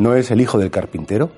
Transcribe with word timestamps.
¿No 0.00 0.14
es 0.14 0.30
el 0.30 0.40
hijo 0.40 0.58
del 0.58 0.70
carpintero? 0.70 1.28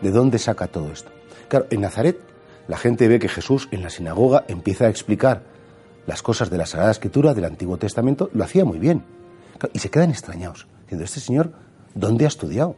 ¿De 0.00 0.10
dónde 0.10 0.38
saca 0.38 0.66
todo 0.66 0.90
esto? 0.90 1.10
Claro, 1.48 1.66
en 1.68 1.82
Nazaret 1.82 2.18
la 2.66 2.78
gente 2.78 3.06
ve 3.06 3.18
que 3.18 3.28
Jesús 3.28 3.68
en 3.70 3.82
la 3.82 3.90
sinagoga 3.90 4.44
empieza 4.48 4.86
a 4.86 4.88
explicar 4.88 5.42
las 6.06 6.22
cosas 6.22 6.48
de 6.48 6.56
la 6.56 6.64
Sagrada 6.64 6.90
Escritura 6.90 7.34
del 7.34 7.44
Antiguo 7.44 7.76
Testamento, 7.76 8.30
lo 8.32 8.44
hacía 8.44 8.64
muy 8.64 8.78
bien. 8.78 9.04
Y 9.74 9.80
se 9.80 9.90
quedan 9.90 10.08
extrañados, 10.08 10.66
diciendo, 10.84 11.04
este 11.04 11.20
señor, 11.20 11.52
¿dónde 11.94 12.24
ha 12.24 12.28
estudiado? 12.28 12.76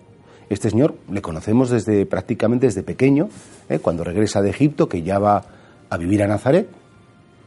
Este 0.48 0.68
señor 0.68 0.96
le 1.08 1.22
conocemos 1.22 1.70
desde 1.70 2.06
prácticamente 2.06 2.66
desde 2.66 2.82
pequeño, 2.82 3.28
¿eh? 3.68 3.78
cuando 3.78 4.02
regresa 4.02 4.42
de 4.42 4.50
Egipto, 4.50 4.88
que 4.88 5.04
ya 5.04 5.20
va 5.20 5.44
a 5.90 5.96
vivir 5.96 6.24
a 6.24 6.26
Nazaret, 6.26 6.68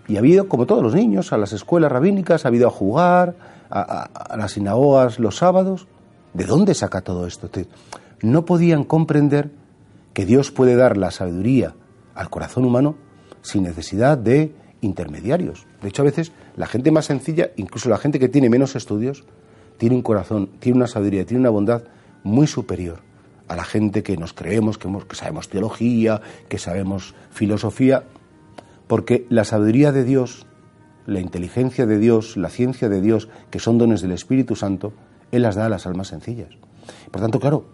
y 0.08 0.16
ha 0.16 0.26
ido, 0.26 0.48
como 0.48 0.66
todos 0.66 0.84
los 0.84 0.96
niños, 0.96 1.34
a 1.34 1.38
las 1.38 1.52
escuelas 1.52 1.92
rabínicas, 1.92 2.46
ha 2.46 2.52
ido 2.56 2.70
a 2.70 2.72
jugar, 2.72 3.36
a, 3.70 4.38
las 4.38 4.54
sinagogas 4.54 5.20
los 5.20 5.36
sábados. 5.36 5.86
¿De 6.34 6.46
dónde 6.46 6.74
saca 6.74 7.02
todo 7.02 7.28
esto? 7.28 7.50
No 8.22 8.46
podían 8.46 8.84
comprender 8.84 9.52
que 10.14 10.26
Dios 10.26 10.52
puede 10.52 10.76
dar 10.76 10.98
la 10.98 11.12
sabiduría 11.12 11.76
al 12.16 12.30
corazón 12.30 12.66
humano 12.66 12.96
sin 13.42 13.64
necesidad 13.64 14.18
de 14.18 14.56
intermediarios. 14.82 15.66
De 15.82 15.90
hecho, 15.90 16.02
a 16.02 16.06
veces 16.06 16.32
la 16.56 16.68
gente 16.68 16.92
más 16.92 17.06
sencilla, 17.06 17.52
incluso 17.56 17.90
la 17.90 17.98
gente 17.98 18.20
que 18.20 18.30
tiene 18.30 18.50
menos 18.50 18.76
estudios, 18.76 19.26
tiene 19.78 19.96
un 19.96 20.02
corazón, 20.02 20.50
tiene 20.60 20.78
una 20.78 20.88
sabiduría, 20.88 21.26
tiene 21.26 21.42
una 21.42 21.50
bondad 21.50 21.84
muy 22.24 22.48
superior 22.48 23.02
a 23.48 23.56
la 23.56 23.64
gente 23.64 24.04
que 24.04 24.18
nos 24.18 24.34
creemos, 24.34 24.78
que, 24.78 24.90
que 25.08 25.16
sabemos 25.16 25.50
teología, 25.50 26.22
que 26.48 26.58
sabemos 26.58 27.14
filosofía, 27.32 28.04
porque 28.88 29.26
la 29.30 29.44
sabiduría 29.44 29.92
de 29.92 30.04
Dios, 30.04 30.46
la 31.06 31.20
inteligencia 31.20 31.86
de 31.86 32.00
Dios, 32.00 32.38
la 32.38 32.50
ciencia 32.50 32.90
de 32.90 33.02
Dios, 33.02 33.30
que 33.52 33.60
son 33.60 33.78
dones 33.78 34.02
del 34.02 34.12
Espíritu 34.12 34.56
Santo, 34.56 34.94
Él 35.34 35.42
las 35.42 35.56
da 35.56 35.66
a 35.66 35.70
las 35.70 35.88
almas 35.88 36.10
sencillas. 36.10 36.50
Por 37.10 37.20
tanto, 37.20 37.40
claro, 37.40 37.66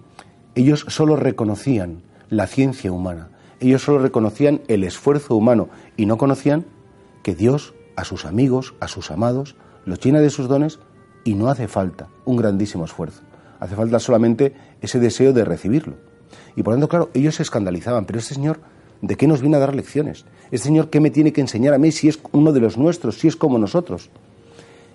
ellos 0.55 0.85
solo 0.87 1.17
reconocían 1.17 2.03
la 2.29 2.47
ciencia 2.47 2.89
humana, 2.89 3.31
ellos 3.59 3.81
solo 3.83 3.99
reconocían 3.99 4.61
el 4.69 4.85
esfuerzo 4.85 5.35
humano 5.35 5.67
y 5.97 6.05
no 6.05 6.17
conocían 6.17 6.65
que 7.21 7.35
Dios 7.35 7.73
a 7.97 8.05
sus 8.05 8.23
amigos, 8.23 8.75
a 8.79 8.87
sus 8.87 9.11
amados, 9.11 9.57
los 9.83 9.99
llena 9.99 10.21
de 10.21 10.29
sus 10.29 10.47
dones 10.47 10.79
y 11.25 11.33
no 11.33 11.49
hace 11.49 11.67
falta 11.67 12.07
un 12.23 12.37
grandísimo 12.37 12.85
esfuerzo. 12.85 13.23
Hace 13.59 13.75
falta 13.75 13.99
solamente 13.99 14.53
ese 14.79 15.01
deseo 15.01 15.33
de 15.33 15.43
recibirlo. 15.43 15.97
Y 16.55 16.63
por 16.63 16.75
tanto, 16.75 16.87
claro, 16.87 17.09
ellos 17.13 17.35
se 17.35 17.43
escandalizaban, 17.43 18.05
pero 18.05 18.19
este 18.19 18.35
Señor, 18.35 18.61
¿de 19.01 19.17
qué 19.17 19.27
nos 19.27 19.41
viene 19.41 19.57
a 19.57 19.59
dar 19.59 19.75
lecciones? 19.75 20.23
Este 20.45 20.67
Señor, 20.67 20.89
¿qué 20.89 21.01
me 21.01 21.11
tiene 21.11 21.33
que 21.33 21.41
enseñar 21.41 21.73
a 21.73 21.77
mí 21.77 21.91
si 21.91 22.07
es 22.07 22.21
uno 22.31 22.53
de 22.53 22.61
los 22.61 22.77
nuestros, 22.77 23.19
si 23.19 23.27
es 23.27 23.35
como 23.35 23.57
nosotros? 23.57 24.11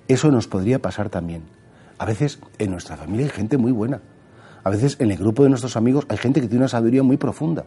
Eso 0.08 0.30
nos 0.30 0.48
podría 0.48 0.78
pasar 0.78 1.10
también. 1.10 1.42
A 2.04 2.06
veces 2.06 2.38
en 2.58 2.70
nuestra 2.70 2.98
familia 2.98 3.24
hay 3.24 3.32
gente 3.32 3.56
muy 3.56 3.72
buena. 3.72 4.02
A 4.62 4.68
veces 4.68 4.96
en 5.00 5.10
el 5.10 5.16
grupo 5.16 5.42
de 5.42 5.48
nuestros 5.48 5.74
amigos 5.74 6.04
hay 6.10 6.18
gente 6.18 6.42
que 6.42 6.48
tiene 6.48 6.64
una 6.64 6.68
sabiduría 6.68 7.02
muy 7.02 7.16
profunda 7.16 7.64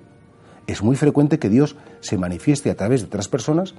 es 0.68 0.84
muy 0.84 0.98
frecuente 0.98 1.40
que 1.40 1.50
Dios 1.50 1.76
se 2.02 2.18
manifieste 2.18 2.70
a 2.70 2.76
través 2.76 3.02
de 3.02 3.08
otras 3.08 3.30
personas 3.30 3.74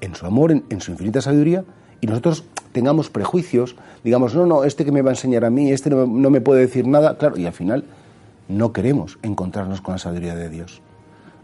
en 0.00 0.14
su 0.14 0.26
amor, 0.26 0.50
en, 0.50 0.80
su 0.80 0.90
infinita 0.90 1.20
sabiduría, 1.20 1.64
y 2.00 2.06
nosotros 2.06 2.44
tengamos 2.72 3.10
prejuicios, 3.10 3.76
digamos, 4.02 4.34
no, 4.34 4.46
no, 4.46 4.64
este 4.64 4.84
que 4.84 4.90
me 4.90 5.02
va 5.02 5.10
a 5.10 5.12
enseñar 5.12 5.44
a 5.44 5.50
mí, 5.50 5.70
este 5.70 5.90
no, 5.90 6.06
no 6.06 6.30
me 6.30 6.40
puede 6.40 6.62
decir 6.62 6.88
nada, 6.88 7.18
claro, 7.18 7.36
y 7.36 7.46
al 7.46 7.52
final 7.52 7.84
no 8.48 8.72
queremos 8.72 9.18
encontrarnos 9.22 9.80
con 9.80 9.92
la 9.92 9.98
sabiduría 9.98 10.34
de 10.34 10.48
Dios. 10.48 10.80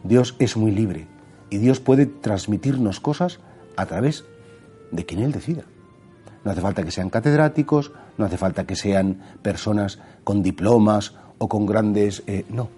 Dios 0.02 0.34
es 0.38 0.56
muy 0.56 0.72
libre 0.72 1.06
y 1.50 1.58
Dios 1.58 1.78
puede 1.78 2.06
transmitirnos 2.06 2.98
cosas 2.98 3.38
a 3.76 3.86
través 3.86 4.24
de 4.90 5.04
quien 5.04 5.20
Él 5.20 5.32
decida. 5.32 5.62
No 6.48 6.52
hace 6.52 6.62
falta 6.62 6.82
que 6.82 6.90
sean 6.90 7.10
catedráticos, 7.10 7.92
no 8.16 8.24
hace 8.24 8.38
falta 8.38 8.64
que 8.64 8.74
sean 8.74 9.20
personas 9.42 9.98
con 10.24 10.42
diplomas 10.42 11.12
o 11.36 11.46
con 11.46 11.66
grandes... 11.66 12.22
Eh, 12.26 12.46
no. 12.48 12.70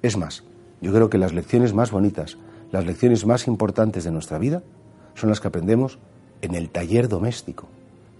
Es 0.00 0.16
más, 0.16 0.42
yo 0.80 0.90
creo 0.94 1.10
que 1.10 1.18
las 1.18 1.34
lecciones 1.34 1.74
más 1.74 1.90
bonitas, 1.90 2.38
las 2.72 2.86
lecciones 2.86 3.26
más 3.26 3.46
importantes 3.46 4.04
de 4.04 4.10
nuestra 4.10 4.38
vida 4.38 4.62
son 5.16 5.28
las 5.28 5.38
que 5.38 5.48
aprendemos 5.48 5.98
en 6.40 6.54
el 6.54 6.70
taller 6.70 7.08
doméstico 7.08 7.68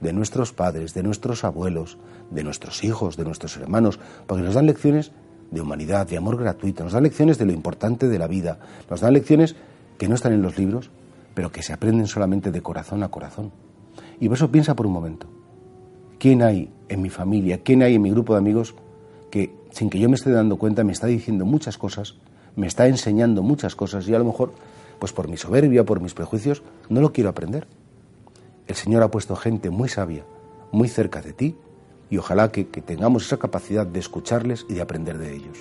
de 0.03 0.13
nuestros 0.13 0.53
padres, 0.53 0.93
de 0.93 1.03
nuestros 1.03 1.45
abuelos, 1.45 1.97
de 2.31 2.45
nuestros 2.45 2.85
hijos, 2.85 3.17
de 3.17 3.25
nuestros 3.25 3.57
hermanos, 3.57 3.99
porque 4.27 4.43
nos 4.43 4.53
dan 4.53 4.67
lecciones 4.67 5.13
de 5.51 5.63
humanidad, 5.63 6.07
de 6.07 6.19
amor 6.19 6.37
gratuito, 6.37 6.85
nos 6.85 6.93
dan 6.93 7.05
lecciones 7.05 7.39
de 7.39 7.47
lo 7.47 7.53
importante 7.53 8.07
de 8.07 8.19
la 8.19 8.27
vida, 8.27 8.59
nos 8.91 9.01
dan 9.01 9.15
lecciones 9.15 9.57
que 9.97 10.09
no 10.09 10.15
están 10.15 10.35
en 10.35 10.43
los 10.43 10.59
libros, 10.59 10.91
pero 11.33 11.51
que 11.51 11.63
se 11.63 11.73
aprenden 11.73 12.07
solamente 12.07 12.51
de 12.51 12.61
corazón 12.61 13.03
a 13.03 13.09
corazón. 13.09 13.51
Y 14.21 14.29
por 14.29 14.37
eso 14.37 14.51
piensa 14.51 14.75
por 14.75 14.87
un 14.87 14.93
momento, 14.93 15.27
¿quién 16.19 16.43
hay 16.43 16.71
en 16.89 17.03
mi 17.03 17.11
familia, 17.11 17.61
quién 17.63 17.83
hay 17.83 17.95
en 17.95 18.03
mi 18.03 18.11
grupo 18.11 18.33
de 18.35 18.39
amigos 18.39 18.75
que, 19.31 19.55
sin 19.71 19.91
que 19.91 19.99
yo 19.99 20.09
me 20.09 20.17
esté 20.17 20.31
dando 20.31 20.57
cuenta, 20.57 20.85
me 20.85 20.93
está 20.93 21.07
diciendo 21.07 21.45
muchas 21.45 21.79
cosas 21.79 22.17
me 22.59 22.67
está 22.67 22.89
enseñando 22.89 23.45
muchas 23.45 23.77
cosas 23.77 24.09
y 24.09 24.15
a 24.15 24.19
lo 24.19 24.25
mejor, 24.25 24.53
pues 24.99 25.13
por 25.13 25.29
mi 25.29 25.37
soberbia, 25.37 25.85
por 25.85 26.01
mis 26.01 26.13
prejuicios, 26.13 26.65
no 26.89 27.01
lo 27.01 27.13
quiero 27.13 27.31
aprender. 27.31 27.69
El 28.67 28.75
Señor 28.75 29.05
ha 29.05 29.13
puesto 29.13 29.37
gente 29.37 29.71
muy 29.71 29.89
sabia, 29.89 30.25
muy 30.73 30.89
cerca 30.89 31.23
de 31.23 31.33
ti, 31.33 31.57
y 32.11 32.19
ojalá 32.19 32.51
que, 32.51 32.67
que 32.67 32.83
tengamos 32.83 33.27
esa 33.27 33.37
capacidad 33.37 33.87
de 33.87 34.01
escucharles 34.01 34.67
y 34.69 34.75
de 34.75 34.81
aprender 34.81 35.19
de 35.19 35.37
ellos. 35.37 35.59